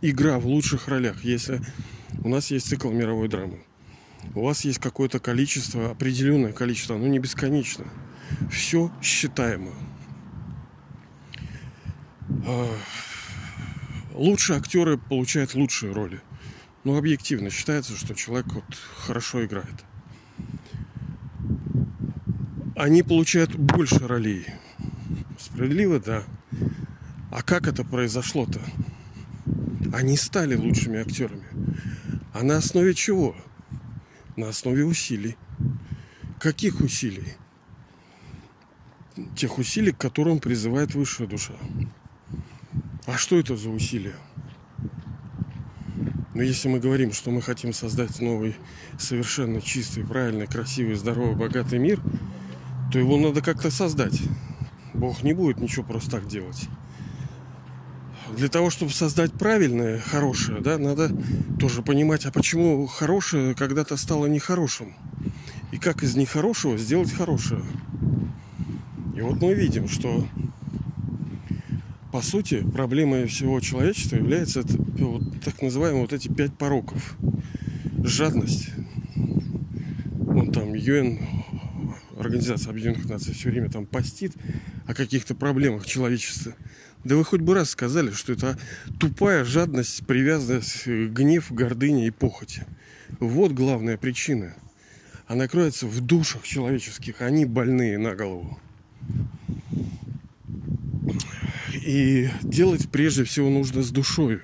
Игра 0.02 0.40
в 0.40 0.48
лучших 0.48 0.88
ролях. 0.88 1.24
Если 1.24 1.62
у 2.24 2.30
нас 2.30 2.50
есть 2.50 2.68
цикл 2.68 2.90
мировой 2.90 3.28
драмы, 3.28 3.60
у 4.34 4.44
вас 4.44 4.66
есть 4.66 4.80
какое-то 4.80 5.20
количество, 5.20 5.92
определенное 5.92 6.54
количество, 6.54 6.96
оно 6.96 7.06
не 7.06 7.20
бесконечно. 7.20 7.86
Все 8.52 8.92
считаемо. 9.00 9.74
А, 12.48 12.76
лучшие 14.14 14.58
актеры 14.58 14.98
получают 14.98 15.54
лучшие 15.54 15.94
роли. 15.94 16.20
Ну, 16.84 16.98
объективно 16.98 17.52
считается, 17.52 17.96
что 17.96 18.16
человек 18.16 18.52
вот 18.52 18.66
хорошо 18.98 19.46
играет. 19.46 19.86
Они 22.76 23.04
получают 23.04 23.56
больше 23.56 24.08
ролей. 24.08 24.48
Справедливо, 25.54 26.00
да. 26.00 26.24
А 27.30 27.44
как 27.44 27.68
это 27.68 27.84
произошло-то? 27.84 28.60
Они 29.94 30.18
стали 30.18 30.56
лучшими 30.56 31.00
актерами. 31.00 31.44
А 32.34 32.42
на 32.42 32.58
основе 32.58 32.96
чего? 32.96 33.36
На 34.36 34.50
основе 34.50 34.84
усилий. 34.84 35.38
Каких 36.40 36.82
усилий? 36.82 37.34
Тех 39.36 39.60
усилий, 39.60 39.92
к 39.92 39.98
которым 40.00 40.40
призывает 40.40 40.96
высшая 40.96 41.28
душа. 41.28 41.54
А 43.06 43.18
что 43.18 43.38
это 43.38 43.56
за 43.56 43.70
усилия? 43.70 44.16
Но 46.34 46.42
если 46.42 46.68
мы 46.68 46.80
говорим, 46.80 47.14
что 47.14 47.30
мы 47.30 47.44
хотим 47.44 47.74
создать 47.74 48.20
новый, 48.20 48.56
совершенно 48.98 49.62
чистый, 49.62 50.04
правильный, 50.04 50.48
красивый, 50.48 50.96
здоровый, 50.96 51.36
богатый 51.36 51.78
мир, 51.78 52.02
то 52.92 52.98
его 52.98 53.20
надо 53.20 53.42
как-то 53.42 53.70
создать. 53.70 54.20
Бог 55.04 55.22
не 55.22 55.34
будет 55.34 55.60
ничего 55.60 55.84
просто 55.84 56.12
так 56.12 56.30
делать. 56.30 56.70
Для 58.38 58.48
того, 58.48 58.70
чтобы 58.70 58.94
создать 58.94 59.34
правильное, 59.34 60.00
хорошее, 60.00 60.62
да, 60.62 60.78
надо 60.78 61.12
тоже 61.60 61.82
понимать, 61.82 62.26
а 62.26 62.32
почему 62.32 62.88
хорошее 62.88 63.54
когда-то 63.54 63.98
стало 63.98 64.28
нехорошим. 64.28 64.94
И 65.74 65.78
как 65.78 66.04
из 66.04 66.16
нехорошего 66.16 66.78
сделать 66.78 67.12
хорошее. 67.12 67.64
И 69.14 69.20
вот 69.20 69.42
мы 69.42 69.54
видим, 69.56 69.90
что 69.90 70.26
по 72.14 72.22
сути, 72.22 72.62
проблемой 72.62 73.28
всего 73.28 73.60
человечества 73.60 74.16
является 74.16 74.64
вот, 75.00 75.42
так 75.44 75.62
называемые 75.62 76.04
вот 76.04 76.14
эти 76.14 76.30
пять 76.30 76.58
пороков. 76.58 77.18
Жадность. 78.06 78.70
Вон 80.16 80.54
там 80.54 80.74
ЮН, 80.74 81.20
Организация 82.24 82.72
Объединенных 82.72 83.06
Наций, 83.06 83.34
все 83.34 83.50
время 83.50 83.70
там 83.70 83.86
постит 83.86 84.34
о 84.86 84.94
каких-то 84.94 85.36
проблемах 85.36 85.86
человечества. 85.86 86.56
Да 87.04 87.16
вы 87.16 87.26
хоть 87.26 87.42
бы 87.42 87.54
раз 87.54 87.72
сказали, 87.72 88.12
что 88.12 88.34
это 88.34 88.58
тупая 89.00 89.44
жадность, 89.44 90.06
привязанность, 90.08 90.88
гнев, 90.88 91.52
гордыня 91.52 92.08
и 92.08 92.12
похоть. 92.12 92.62
Вот 93.20 93.52
главная 93.52 93.98
причина. 93.98 94.56
Она 95.28 95.48
кроется 95.48 95.88
в 95.88 96.02
душах 96.02 96.44
человеческих. 96.44 97.22
Они 97.22 97.46
больные 97.46 97.98
на 97.98 98.16
голову. 98.16 98.60
И 101.86 102.30
делать 102.42 102.90
прежде 102.90 103.24
всего 103.26 103.50
нужно 103.50 103.84
с 103.84 103.90
душой. 103.92 104.42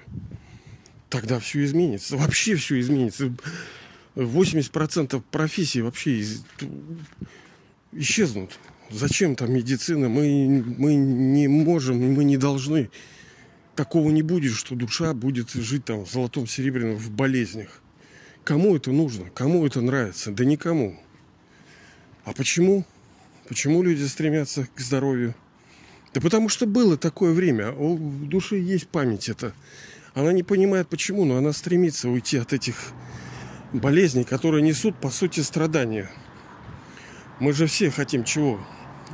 Тогда 1.09 1.39
все 1.39 1.63
изменится. 1.63 2.17
Вообще 2.17 2.55
все 2.55 2.79
изменится. 2.79 3.33
80% 4.15 5.23
профессий 5.31 5.81
вообще 5.81 6.19
из... 6.19 6.43
исчезнут. 7.91 8.59
Зачем 8.89 9.35
там 9.35 9.53
медицина? 9.53 10.09
Мы, 10.09 10.63
мы 10.77 10.95
не 10.95 11.47
можем, 11.47 11.97
мы 12.13 12.23
не 12.23 12.37
должны. 12.37 12.89
Такого 13.75 14.09
не 14.09 14.21
будет, 14.21 14.53
что 14.53 14.75
душа 14.75 15.13
будет 15.13 15.51
жить 15.51 15.85
там 15.85 16.05
в 16.05 16.11
золотом, 16.11 16.47
серебряном, 16.47 16.95
в 16.95 17.11
болезнях. 17.11 17.81
Кому 18.43 18.75
это 18.75 18.91
нужно? 18.91 19.29
Кому 19.29 19.65
это 19.65 19.81
нравится? 19.81 20.31
Да 20.31 20.43
никому. 20.43 20.99
А 22.25 22.33
почему? 22.33 22.85
Почему 23.47 23.83
люди 23.83 24.03
стремятся 24.03 24.67
к 24.75 24.79
здоровью? 24.79 25.35
Да 26.13 26.21
потому 26.21 26.49
что 26.49 26.65
было 26.65 26.97
такое 26.97 27.31
время. 27.33 27.71
У 27.71 27.97
души 27.97 28.55
есть 28.55 28.87
память 28.87 29.29
это. 29.29 29.53
Она 30.13 30.33
не 30.33 30.43
понимает 30.43 30.89
почему, 30.89 31.25
но 31.25 31.37
она 31.37 31.53
стремится 31.53 32.09
уйти 32.09 32.37
от 32.37 32.53
этих 32.53 32.75
болезней, 33.71 34.23
которые 34.23 34.63
несут, 34.63 34.99
по 34.99 35.09
сути, 35.11 35.41
страдания. 35.41 36.09
Мы 37.39 37.53
же 37.53 37.67
все 37.67 37.89
хотим 37.89 38.23
чего? 38.23 38.59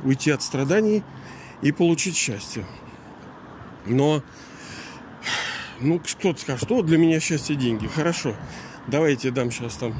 Уйти 0.04 0.30
от 0.30 0.42
страданий 0.42 1.02
и 1.62 1.72
получить 1.72 2.16
счастье. 2.16 2.66
Но, 3.86 4.22
ну, 5.80 6.00
кто-то 6.00 6.40
скажет, 6.40 6.64
что 6.64 6.82
для 6.82 6.98
меня 6.98 7.20
счастье 7.20 7.54
деньги. 7.54 7.86
Хорошо, 7.86 8.34
давайте 8.88 9.30
дам 9.30 9.50
сейчас 9.52 9.74
там 9.76 9.94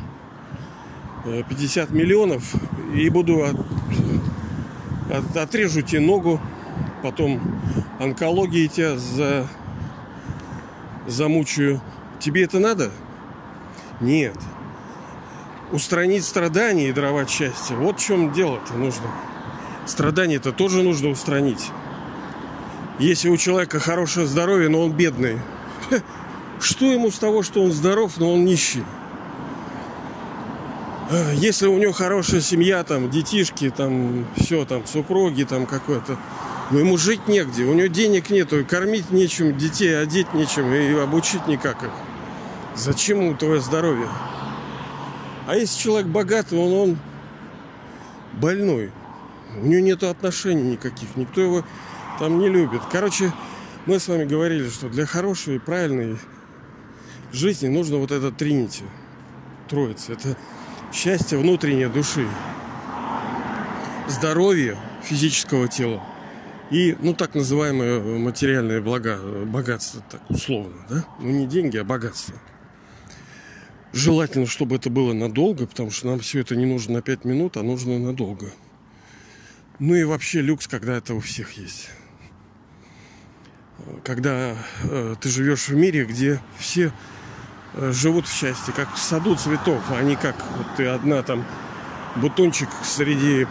50 1.24 1.90
э, 1.90 1.94
миллионов 1.94 2.54
и 2.94 3.08
буду 3.10 3.44
от, 3.44 3.56
от, 5.10 5.36
отрежу 5.36 5.82
тебе 5.82 6.00
ногу, 6.00 6.40
потом 7.02 7.40
онкологии 8.00 8.66
тебя 8.66 8.98
за... 8.98 9.46
замучаю. 11.06 11.80
Тебе 12.18 12.42
это 12.42 12.58
надо? 12.58 12.90
Нет. 14.00 14.36
Устранить 15.72 16.24
страдания 16.24 16.88
и 16.88 16.92
даровать 16.92 17.30
счастье. 17.30 17.76
Вот 17.76 18.00
в 18.00 18.04
чем 18.04 18.32
дело-то 18.32 18.74
нужно. 18.74 19.06
Страдания-то 19.86 20.52
тоже 20.52 20.82
нужно 20.82 21.10
устранить. 21.10 21.70
Если 22.98 23.28
у 23.28 23.36
человека 23.36 23.78
хорошее 23.78 24.26
здоровье, 24.26 24.68
но 24.68 24.82
он 24.82 24.92
бедный, 24.92 25.38
что 26.60 26.86
ему 26.86 27.10
с 27.10 27.18
того, 27.18 27.42
что 27.42 27.62
он 27.62 27.72
здоров, 27.72 28.12
но 28.16 28.32
он 28.32 28.44
нищий? 28.44 28.84
Если 31.34 31.66
у 31.68 31.78
него 31.78 31.92
хорошая 31.92 32.40
семья, 32.40 32.82
там, 32.82 33.10
детишки, 33.10 33.70
там, 33.70 34.26
все, 34.36 34.64
там, 34.64 34.86
супруги, 34.86 35.44
там, 35.44 35.66
какой-то, 35.66 36.16
но 36.70 36.80
ему 36.80 36.96
жить 36.98 37.28
негде, 37.28 37.64
у 37.64 37.74
него 37.74 37.86
денег 37.86 38.30
нету, 38.30 38.64
кормить 38.68 39.12
нечем, 39.12 39.56
детей 39.56 40.00
одеть 40.00 40.34
нечем, 40.34 40.72
и 40.72 40.98
обучить 40.98 41.46
никак 41.46 41.84
их. 41.84 41.90
Зачем 42.74 43.20
ему 43.20 43.36
твое 43.36 43.60
здоровье? 43.60 44.08
А 45.46 45.54
если 45.54 45.80
человек 45.80 46.08
богатый, 46.08 46.58
он, 46.58 46.72
он 46.72 46.98
больной. 48.34 48.90
У 49.62 49.66
него 49.66 49.80
нет 49.80 50.02
отношений 50.02 50.72
никаких, 50.72 51.16
никто 51.16 51.40
его 51.40 51.64
там 52.18 52.38
не 52.38 52.48
любит. 52.48 52.82
Короче, 52.90 53.32
мы 53.86 53.98
с 54.00 54.08
вами 54.08 54.24
говорили, 54.24 54.68
что 54.68 54.88
для 54.88 55.06
хорошей 55.06 55.56
и 55.56 55.58
правильной 55.58 56.18
жизни 57.32 57.68
нужно 57.68 57.98
вот 57.98 58.10
это 58.10 58.32
тринити, 58.32 58.84
троица. 59.68 60.12
Это 60.12 60.36
счастье 60.92 61.38
внутренней 61.38 61.86
души, 61.86 62.26
здоровье 64.08 64.76
физического 65.02 65.68
тела 65.68 66.02
и, 66.70 66.96
ну, 67.00 67.14
так 67.14 67.34
называемые 67.34 68.00
материальные 68.00 68.80
блага, 68.80 69.18
богатство, 69.44 70.02
так 70.10 70.20
условно, 70.28 70.74
да? 70.88 71.04
Ну, 71.20 71.30
не 71.30 71.46
деньги, 71.46 71.76
а 71.76 71.84
богатство. 71.84 72.34
Желательно, 73.96 74.46
чтобы 74.46 74.76
это 74.76 74.90
было 74.90 75.14
надолго, 75.14 75.66
потому 75.66 75.90
что 75.90 76.08
нам 76.08 76.20
все 76.20 76.40
это 76.40 76.54
не 76.54 76.66
нужно 76.66 76.94
на 76.94 77.02
5 77.02 77.24
минут, 77.24 77.56
а 77.56 77.62
нужно 77.62 77.98
надолго. 77.98 78.52
Ну 79.78 79.94
и 79.94 80.04
вообще 80.04 80.42
люкс, 80.42 80.66
когда 80.66 80.98
это 80.98 81.14
у 81.14 81.20
всех 81.20 81.52
есть. 81.52 81.88
Когда 84.04 84.56
э, 84.84 85.14
ты 85.18 85.28
живешь 85.30 85.68
в 85.68 85.74
мире, 85.74 86.04
где 86.04 86.40
все 86.58 86.92
э, 87.74 87.90
живут 87.92 88.26
в 88.26 88.34
счастье, 88.34 88.74
как 88.74 88.94
в 88.94 88.98
саду 88.98 89.34
цветов, 89.34 89.82
а 89.90 90.02
не 90.02 90.16
как 90.16 90.36
вот 90.56 90.66
ты 90.76 90.86
одна 90.86 91.22
там 91.22 91.46
бутончик 92.16 92.68
среди 92.84 93.46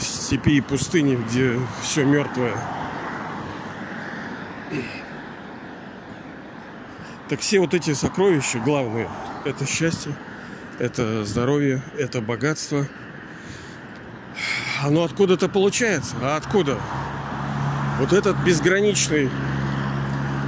степи 0.00 0.56
и 0.56 0.60
пустыни, 0.60 1.16
где 1.16 1.58
все 1.82 2.04
мертвое. 2.04 2.56
Так 7.30 7.40
все 7.40 7.60
вот 7.60 7.72
эти 7.72 7.94
сокровища 7.94 8.58
главные– 8.58 9.08
это 9.46 9.64
счастье, 9.64 10.14
это 10.78 11.24
здоровье, 11.24 11.80
это 11.96 12.20
богатство. 12.20 12.86
Оно 14.82 15.04
откуда-то 15.04 15.48
получается. 15.48 16.16
А 16.20 16.36
откуда? 16.36 16.78
Вот 18.00 18.12
этот 18.12 18.36
безграничный 18.44 19.30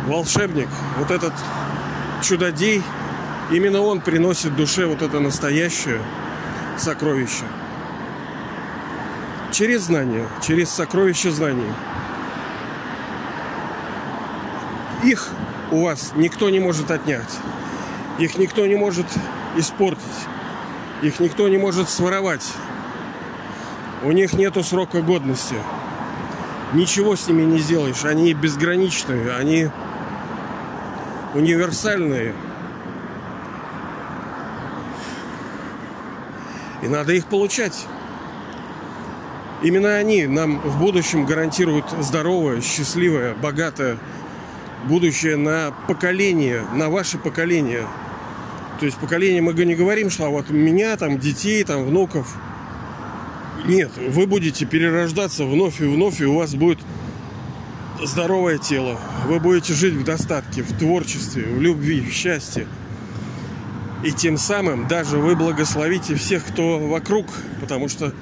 волшебник, 0.06 0.68
вот 0.98 1.10
этот 1.10 1.32
чудодей, 2.22 2.82
именно 3.50 3.80
он 3.80 4.02
приносит 4.02 4.54
душе 4.56 4.84
вот 4.84 5.00
это 5.00 5.20
настоящее 5.20 6.02
сокровище– 6.76 7.44
Через 9.52 9.82
знания, 9.82 10.26
через 10.40 10.70
сокровища 10.70 11.30
знаний. 11.30 11.70
Их 15.04 15.28
у 15.72 15.80
вас 15.80 16.12
никто 16.14 16.50
не 16.50 16.60
может 16.60 16.90
отнять. 16.90 17.38
Их 18.18 18.36
никто 18.36 18.66
не 18.66 18.76
может 18.76 19.06
испортить. 19.56 20.02
Их 21.00 21.18
никто 21.18 21.48
не 21.48 21.56
может 21.56 21.88
своровать. 21.88 22.46
У 24.04 24.12
них 24.12 24.34
нету 24.34 24.62
срока 24.62 25.00
годности. 25.00 25.56
Ничего 26.74 27.16
с 27.16 27.26
ними 27.26 27.42
не 27.42 27.58
сделаешь. 27.58 28.04
Они 28.04 28.34
безграничные, 28.34 29.34
они 29.34 29.68
универсальные. 31.34 32.34
И 36.82 36.88
надо 36.88 37.14
их 37.14 37.26
получать. 37.26 37.86
Именно 39.62 39.94
они 39.94 40.26
нам 40.26 40.60
в 40.60 40.78
будущем 40.78 41.24
гарантируют 41.24 41.86
здоровое, 42.00 42.60
счастливое, 42.60 43.34
богатое 43.34 43.96
будущее 44.84 45.36
на 45.36 45.72
поколение, 45.88 46.64
на 46.74 46.88
ваше 46.88 47.18
поколение. 47.18 47.86
То 48.80 48.86
есть 48.86 48.98
поколение 48.98 49.42
мы 49.42 49.52
не 49.52 49.74
говорим, 49.74 50.10
что 50.10 50.26
а 50.26 50.28
вот 50.28 50.50
меня, 50.50 50.96
там, 50.96 51.18
детей, 51.18 51.62
там, 51.64 51.84
внуков. 51.84 52.36
Нет, 53.64 53.92
вы 53.96 54.26
будете 54.26 54.66
перерождаться 54.66 55.44
вновь 55.44 55.80
и 55.80 55.84
вновь, 55.84 56.20
и 56.20 56.24
у 56.24 56.34
вас 56.34 56.54
будет 56.54 56.78
здоровое 58.02 58.58
тело. 58.58 58.98
Вы 59.26 59.38
будете 59.38 59.72
жить 59.72 59.94
в 59.94 60.04
достатке, 60.04 60.62
в 60.62 60.76
творчестве, 60.76 61.44
в 61.44 61.60
любви, 61.60 62.00
в 62.00 62.12
счастье. 62.12 62.66
И 64.04 64.10
тем 64.10 64.36
самым 64.36 64.88
даже 64.88 65.18
вы 65.18 65.36
благословите 65.36 66.16
всех, 66.16 66.44
кто 66.44 66.80
вокруг, 66.80 67.26
потому 67.60 67.88
что 67.88 68.12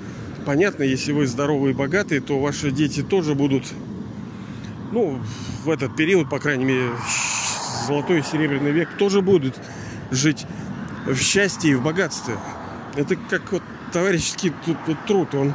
понятно, 0.44 0.82
если 0.82 1.12
вы 1.12 1.26
здоровые 1.26 1.72
и 1.72 1.76
богатые, 1.76 2.20
то 2.20 2.38
ваши 2.38 2.70
дети 2.70 3.02
тоже 3.02 3.34
будут, 3.34 3.64
ну, 4.90 5.20
в 5.64 5.70
этот 5.70 5.96
период, 5.96 6.28
по 6.28 6.38
крайней 6.38 6.64
мере, 6.64 6.90
золотой 7.86 8.20
и 8.20 8.22
серебряный 8.22 8.72
век, 8.72 8.88
тоже 8.98 9.20
будут 9.20 9.58
жить 10.10 10.46
в 11.06 11.16
счастье 11.16 11.72
и 11.72 11.74
в 11.74 11.82
богатстве. 11.82 12.36
Это 12.96 13.16
как 13.16 13.52
вот 13.52 13.62
товарищеский 13.92 14.52
тут, 14.64 14.76
тут 14.86 15.06
труд, 15.06 15.34
он 15.34 15.54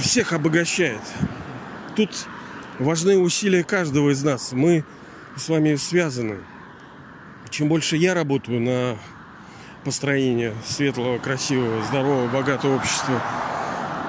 всех 0.00 0.32
обогащает. 0.32 1.00
Тут 1.96 2.10
важны 2.78 3.18
усилия 3.18 3.64
каждого 3.64 4.10
из 4.10 4.22
нас. 4.22 4.52
Мы 4.52 4.84
с 5.36 5.48
вами 5.48 5.76
связаны. 5.76 6.38
Чем 7.50 7.68
больше 7.68 7.96
я 7.96 8.14
работаю 8.14 8.60
на 8.60 8.98
построения 9.84 10.54
светлого, 10.66 11.18
красивого, 11.18 11.82
здорового, 11.84 12.28
богатого 12.28 12.76
общества, 12.76 13.22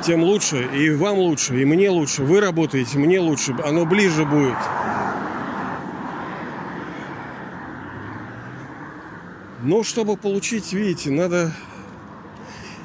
тем 0.04 0.24
лучше. 0.24 0.68
И 0.74 0.90
вам 0.92 1.18
лучше, 1.18 1.62
и 1.62 1.66
мне 1.66 1.90
лучше. 1.90 2.24
Вы 2.24 2.40
работаете, 2.42 2.98
мне 2.98 3.20
лучше. 3.20 3.56
Оно 3.64 3.86
ближе 3.86 4.26
будет. 4.26 4.58
Но 9.62 9.84
чтобы 9.84 10.16
получить, 10.16 10.74
видите, 10.74 11.10
надо 11.10 11.52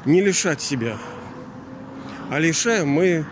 не 0.05 0.23
лишать 0.23 0.63
себя. 0.63 0.97
А 2.31 2.39
лишаем 2.39 2.89
мы, 2.89 3.27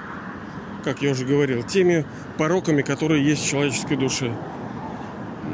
как 0.85 1.01
я 1.01 1.13
уже 1.13 1.25
говорил, 1.25 1.63
теми 1.63 2.05
пороками, 2.37 2.83
которые 2.83 3.25
есть 3.25 3.43
в 3.43 3.49
человеческой 3.49 3.97
душе. 3.97 4.37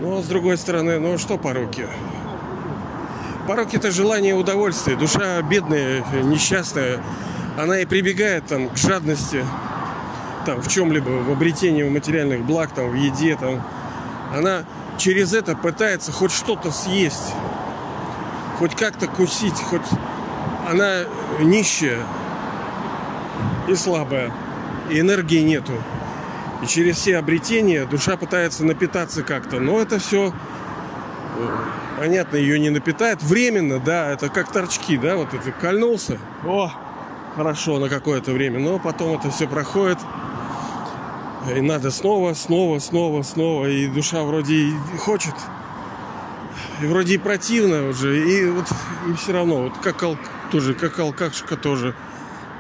Ну, 0.01 0.19
а 0.19 0.23
с 0.23 0.27
другой 0.27 0.57
стороны, 0.57 0.99
ну 0.99 1.19
что 1.19 1.39
пороки? 1.39 1.87
Порок 3.47 3.75
это 3.75 3.91
желание 3.91 4.35
удовольствия. 4.35 4.97
Душа 4.97 5.41
бедная, 5.43 6.03
несчастная, 6.23 7.01
она 7.57 7.79
и 7.79 7.85
прибегает 7.85 8.47
там 8.47 8.69
к 8.69 8.77
жадности, 8.77 9.45
там 10.45 10.61
в 10.61 10.69
чем-либо, 10.69 11.09
в 11.09 11.31
обретении 11.31 11.83
материальных 11.83 12.43
благ, 12.45 12.71
там 12.75 12.91
в 12.91 12.95
еде, 12.95 13.37
там. 13.37 13.63
Она 14.35 14.65
через 14.99 15.33
это 15.33 15.57
пытается 15.57 16.13
хоть 16.13 16.33
что-то 16.33 16.71
съесть, 16.71 17.33
хоть 18.59 18.75
как-то 18.75 19.07
кусить, 19.07 19.55
хоть 19.55 19.87
она 20.69 21.05
нищая 21.41 22.01
и 23.69 23.75
слабая, 23.75 24.33
и 24.91 25.01
энергии 25.01 25.41
нету. 25.41 25.73
И 26.63 26.67
через 26.67 26.97
все 26.97 27.19
обретения 27.19 27.85
душа 27.85 28.17
пытается 28.17 28.65
напитаться 28.65 29.23
как-то. 29.23 29.61
Но 29.61 29.81
это 29.81 29.99
все 29.99 30.33
понятно, 31.99 32.37
ее 32.37 32.59
не 32.59 32.71
напитает. 32.71 33.23
Временно, 33.23 33.79
да, 33.79 34.11
это 34.11 34.29
как 34.29 34.51
торчки, 34.51 34.97
да, 34.97 35.17
вот 35.17 35.33
это 35.35 35.53
кольнулся. 35.53 36.19
О, 36.45 36.73
хорошо 37.35 37.79
на 37.79 37.89
какое-то 37.89 38.33
время, 38.33 38.61
но 38.61 38.79
потом 38.79 39.19
это 39.19 39.31
все 39.31 39.47
проходит. 39.47 39.99
И 41.55 41.61
надо 41.61 41.91
снова, 41.91 42.33
снова, 42.35 42.79
снова, 42.79 43.23
снова. 43.23 43.67
И 43.67 43.87
душа 43.89 44.23
вроде 44.23 44.55
и 44.55 44.73
хочет. 44.99 45.35
И 46.81 46.87
вроде 46.87 47.15
и 47.15 47.19
противно 47.19 47.89
уже. 47.89 48.27
И 48.27 48.49
вот 48.51 48.67
и 49.09 49.15
все 49.15 49.33
равно. 49.33 49.65
Вот 49.65 49.79
как 49.79 50.03
ал, 50.03 50.17
тоже, 50.51 50.75
как 50.75 50.99
алкашка 50.99 51.57
тоже. 51.57 51.95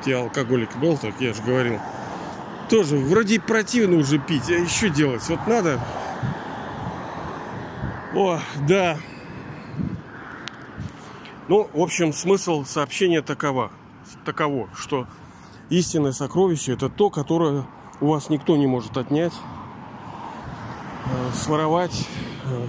Я 0.05 0.19
алкоголик 0.19 0.77
был, 0.77 0.99
так 0.99 1.15
я 1.21 1.33
же 1.33 1.43
говорил. 1.43 1.81
Тоже 2.69 2.97
вроде 2.97 3.37
и 3.37 3.39
противно 3.39 3.97
уже 3.97 4.19
пить. 4.19 4.51
А 4.51 4.55
еще 4.55 4.91
делать? 4.91 5.23
Вот 5.29 5.47
надо. 5.47 5.81
О, 8.15 8.39
да. 8.69 8.99
Ну, 11.49 11.69
в 11.73 11.81
общем, 11.81 12.13
смысл 12.13 12.65
сообщения 12.65 13.23
такова, 13.23 13.71
таково, 14.25 14.69
что 14.75 15.07
истинное 15.71 16.13
сокровище 16.13 16.73
это 16.73 16.89
то, 16.89 17.11
которое 17.11 17.65
у 18.01 18.09
вас 18.09 18.31
никто 18.31 18.57
не 18.57 18.67
может 18.67 18.97
отнять, 18.97 19.33
э, 21.07 21.35
своровать, 21.35 22.09
э, 22.45 22.67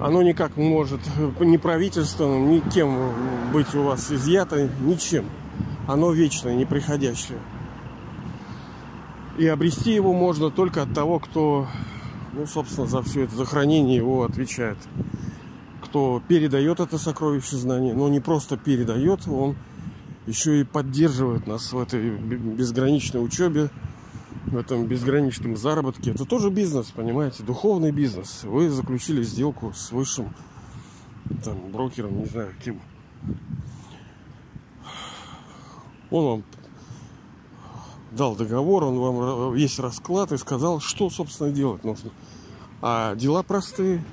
Оно 0.00 0.22
никак 0.22 0.56
не 0.56 0.66
может 0.66 1.00
ни 1.40 1.58
правительством, 1.58 2.50
ни 2.50 2.60
кем 2.60 3.12
быть 3.52 3.74
у 3.74 3.82
вас 3.82 4.10
изъято, 4.10 4.70
ничем. 4.80 5.26
Оно 5.86 6.12
вечное, 6.12 6.54
неприходящее. 6.54 7.38
И 9.36 9.46
обрести 9.46 9.92
его 9.92 10.14
можно 10.14 10.50
только 10.50 10.82
от 10.82 10.94
того, 10.94 11.18
кто, 11.18 11.66
ну, 12.32 12.46
собственно, 12.46 12.86
за 12.86 13.02
все 13.02 13.24
это, 13.24 13.36
за 13.36 13.44
хранение 13.44 13.96
его 13.96 14.24
отвечает. 14.24 14.78
Кто 15.90 16.22
передает 16.28 16.78
это 16.78 16.98
сокровище 16.98 17.56
знания, 17.56 17.92
но 17.94 18.08
не 18.08 18.20
просто 18.20 18.56
передает, 18.56 19.26
он 19.26 19.56
еще 20.28 20.60
и 20.60 20.64
поддерживает 20.64 21.48
нас 21.48 21.72
в 21.72 21.78
этой 21.80 22.16
безграничной 22.16 23.24
учебе, 23.24 23.70
в 24.46 24.56
этом 24.56 24.86
безграничном 24.86 25.56
заработке. 25.56 26.12
Это 26.12 26.24
тоже 26.26 26.50
бизнес, 26.50 26.92
понимаете, 26.92 27.42
духовный 27.42 27.90
бизнес. 27.90 28.44
Вы 28.44 28.70
заключили 28.70 29.24
сделку 29.24 29.72
с 29.74 29.90
высшим 29.90 30.32
там, 31.44 31.58
брокером, 31.72 32.20
не 32.20 32.26
знаю, 32.26 32.54
кем. 32.64 32.80
Он 36.12 36.24
вам 36.24 36.44
дал 38.12 38.36
договор, 38.36 38.84
он 38.84 38.96
вам 38.96 39.54
весь 39.54 39.80
расклад 39.80 40.30
и 40.30 40.36
сказал, 40.36 40.78
что, 40.78 41.10
собственно, 41.10 41.50
делать 41.50 41.82
нужно. 41.82 42.12
А 42.80 43.16
дела 43.16 43.42
простые. 43.42 44.04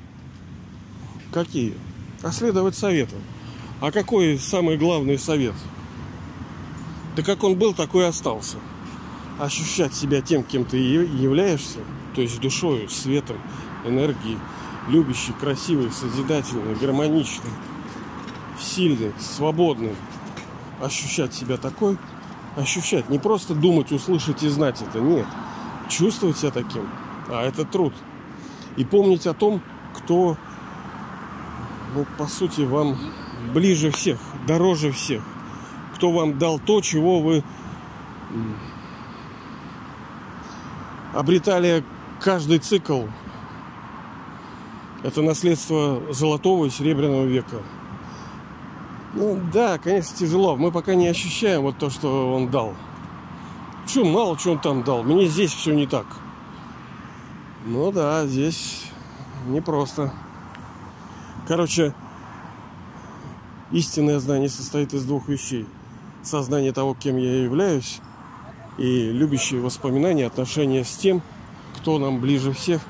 Какие? 1.31 1.75
А 2.23 2.31
следовать 2.31 2.75
совету. 2.75 3.15
А 3.81 3.91
какой 3.91 4.39
самый 4.39 4.77
главный 4.77 5.17
совет? 5.17 5.53
Да 7.15 7.23
как 7.23 7.43
он 7.43 7.55
был, 7.57 7.73
такой 7.73 8.03
и 8.03 8.07
остался. 8.07 8.57
Ощущать 9.39 9.93
себя 9.93 10.21
тем, 10.21 10.43
кем 10.43 10.65
ты 10.65 10.77
являешься, 10.77 11.79
то 12.15 12.21
есть 12.21 12.39
душою, 12.39 12.89
светом, 12.89 13.37
энергией, 13.85 14.39
любящий, 14.87 15.33
красивый, 15.33 15.91
созидательный, 15.91 16.75
гармоничный, 16.75 17.51
сильный, 18.59 19.13
свободный. 19.19 19.95
Ощущать 20.81 21.33
себя 21.33 21.57
такой– 21.57 21.97
ощущать. 22.57 23.09
Не 23.09 23.19
просто 23.19 23.53
думать, 23.53 23.91
услышать 23.91 24.43
и 24.43 24.49
знать 24.49 24.81
это. 24.81 24.99
Нет. 24.99 25.25
Чувствовать 25.89 26.37
себя 26.37 26.51
таким. 26.51 26.89
А 27.29 27.43
это 27.45 27.65
труд. 27.65 27.93
И 28.75 28.83
помнить 28.83 29.27
о 29.27 29.33
том, 29.33 29.61
кто, 29.95 30.37
ну, 31.97 32.05
по 32.17 32.27
сути, 32.27 32.61
вам 32.61 32.95
ближе 33.55 33.89
всех, 33.89 34.19
дороже 34.45 34.91
всех. 34.91 35.23
Кто 35.95 36.11
вам 36.11 36.37
дал 36.37 36.59
то, 36.59 36.79
чего 36.79 37.21
вы 37.21 37.43
обретали 41.15 41.83
каждый 42.21 42.59
цикл. 42.59 43.05
Это 45.01 45.23
наследство 45.23 46.03
золотого 46.11 46.65
и 46.65 46.69
серебряного 46.69 47.25
века. 47.25 47.63
Ну 49.15 49.39
да, 49.51 49.79
конечно, 49.79 50.15
тяжело. 50.15 50.55
Мы 50.55 50.71
пока 50.71 50.93
не 50.93 51.07
ощущаем 51.07 51.63
вот 51.63 51.79
то, 51.79 51.89
что 51.89 52.35
он 52.35 52.51
дал. 52.51 52.75
Че, 53.87 54.03
мало 54.03 54.37
что 54.37 54.51
он 54.51 54.59
там 54.59 54.83
дал. 54.83 55.01
Мне 55.01 55.25
здесь 55.25 55.51
все 55.51 55.73
не 55.73 55.87
так. 55.87 56.05
Ну 57.65 57.91
да, 57.91 58.27
здесь 58.27 58.85
непросто. 59.47 60.13
Короче, 61.47 61.93
истинное 63.71 64.19
знание 64.19 64.49
состоит 64.49 64.93
из 64.93 65.05
двух 65.05 65.29
вещей. 65.29 65.65
Сознание 66.21 66.73
того, 66.73 66.93
кем 66.93 67.15
я 67.15 67.43
являюсь, 67.43 68.01
и 68.77 69.09
любящие 69.11 69.61
воспоминания, 69.61 70.27
отношения 70.27 70.83
с 70.83 70.97
тем, 70.97 71.21
кто 71.77 71.99
нам 71.99 72.19
ближе 72.19 72.51
всех, 72.51 72.81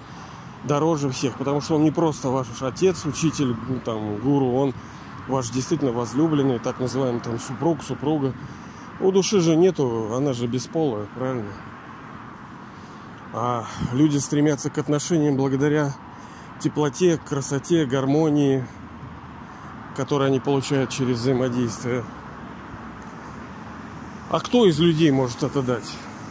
дороже 0.63 1.11
всех. 1.11 1.37
Потому 1.37 1.61
что 1.61 1.75
он 1.75 1.83
не 1.83 1.91
просто 1.91 2.29
ваш 2.29 2.47
отец, 2.61 3.05
учитель, 3.05 3.55
там, 3.85 4.17
гуру, 4.17 4.51
он 4.53 4.73
ваш 5.27 5.51
действительно 5.51 5.91
возлюбленный, 5.91 6.57
так 6.57 6.79
называемый 6.79 7.21
там 7.21 7.39
супруг, 7.39 7.83
супруга. 7.83 8.33
У 8.99 9.11
души 9.11 9.39
же 9.39 9.55
нету, 9.55 10.15
она 10.15 10.33
же 10.33 10.47
бесполая, 10.47 11.05
правильно? 11.13 11.51
А 13.33 13.65
люди 13.93 14.17
стремятся 14.17 14.71
к 14.71 14.79
отношениям 14.79 15.37
благодаря 15.37 15.93
теплоте, 16.59 17.17
красоте, 17.17 17.85
гармонии, 17.85 18.65
которые 19.95 20.27
они 20.27 20.39
получают 20.39 20.89
через 20.89 21.17
взаимодействие. 21.17 22.03
А 24.29 24.39
кто 24.39 24.65
из 24.65 24.79
людей 24.79 25.11
может 25.11 25.43
это 25.43 25.61
дать? 25.61 25.89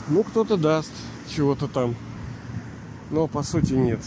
Ну, 0.09 0.23
кто-то 0.23 0.57
даст 0.57 0.93
чего-то 1.29 1.67
там. 1.67 1.95
Но 3.11 3.27
по 3.27 3.43
сути 3.43 3.73
нет. 3.73 4.01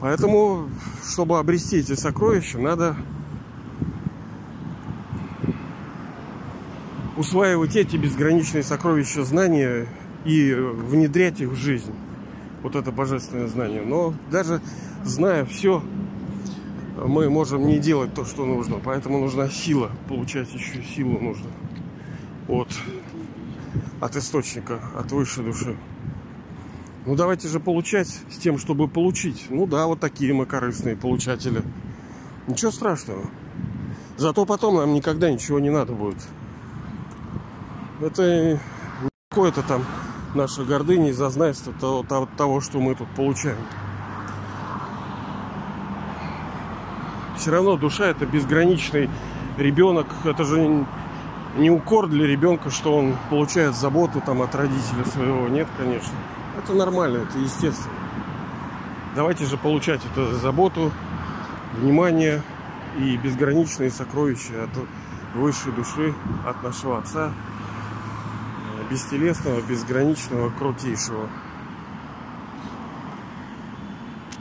Поэтому, 0.00 0.68
чтобы 1.08 1.38
обрести 1.38 1.78
эти 1.78 1.94
сокровища, 1.94 2.58
надо 2.58 2.96
усваивать 7.16 7.76
эти 7.76 7.96
безграничные 7.96 8.62
сокровища 8.62 9.24
знания 9.24 9.86
и 10.24 10.52
внедрять 10.52 11.40
их 11.40 11.50
в 11.50 11.56
жизнь. 11.56 11.94
Вот 12.64 12.76
это 12.76 12.90
божественное 12.90 13.46
знание. 13.46 13.82
Но 13.82 14.14
даже 14.30 14.62
зная 15.04 15.44
все, 15.44 15.82
мы 16.96 17.28
можем 17.28 17.66
не 17.66 17.78
делать 17.78 18.14
то, 18.14 18.24
что 18.24 18.46
нужно. 18.46 18.80
Поэтому 18.82 19.18
нужна 19.18 19.50
сила. 19.50 19.90
Получать 20.08 20.50
еще 20.54 20.82
силу 20.82 21.20
нужно. 21.20 21.50
От, 22.48 22.68
от 24.00 24.16
источника, 24.16 24.80
от 24.96 25.12
высшей 25.12 25.44
души. 25.44 25.76
Ну 27.04 27.14
давайте 27.16 27.48
же 27.48 27.60
получать 27.60 28.08
с 28.08 28.38
тем, 28.38 28.56
чтобы 28.56 28.88
получить. 28.88 29.46
Ну 29.50 29.66
да, 29.66 29.86
вот 29.86 30.00
такие 30.00 30.32
мы 30.32 30.46
корыстные 30.46 30.96
получатели. 30.96 31.62
Ничего 32.46 32.70
страшного. 32.70 33.26
Зато 34.16 34.46
потом 34.46 34.76
нам 34.76 34.94
никогда 34.94 35.30
ничего 35.30 35.58
не 35.60 35.68
надо 35.68 35.92
будет. 35.92 36.26
Это 38.00 38.58
какое-то 39.28 39.62
там 39.62 39.84
наша 40.34 40.64
гордыня 40.64 41.10
и 41.10 41.12
зазнайство 41.12 41.72
того, 41.72 42.02
того, 42.02 42.28
того, 42.36 42.60
что 42.60 42.80
мы 42.80 42.94
тут 42.94 43.08
получаем. 43.08 43.58
Все 47.36 47.50
равно 47.50 47.76
душа 47.76 48.06
это 48.06 48.26
безграничный 48.26 49.10
ребенок. 49.58 50.06
Это 50.24 50.44
же 50.44 50.86
не 51.56 51.70
укор 51.70 52.06
для 52.08 52.26
ребенка, 52.26 52.70
что 52.70 52.96
он 52.96 53.16
получает 53.30 53.74
заботу 53.74 54.22
там 54.24 54.42
от 54.42 54.54
родителя 54.54 55.04
своего. 55.04 55.48
Нет, 55.48 55.68
конечно. 55.78 56.12
Это 56.58 56.72
нормально, 56.74 57.18
это 57.18 57.38
естественно. 57.38 57.94
Давайте 59.14 59.44
же 59.44 59.56
получать 59.56 60.00
эту 60.12 60.32
заботу, 60.34 60.90
внимание 61.74 62.42
и 62.98 63.16
безграничные 63.16 63.90
сокровища 63.90 64.64
от 64.64 64.70
высшей 65.34 65.72
души, 65.72 66.14
от 66.46 66.62
нашего 66.62 66.98
Отца, 66.98 67.32
бестелесного, 68.90 69.60
безграничного, 69.62 70.50
крутейшего. 70.50 71.28